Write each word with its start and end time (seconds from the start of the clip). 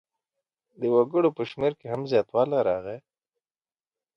د 0.79 0.81
وګړو 0.95 1.29
په 1.37 1.43
شمېر 1.49 1.73
کې 1.79 1.87
هم 1.93 2.01
زیاتوالی 2.11 2.59
راغی. 2.67 2.99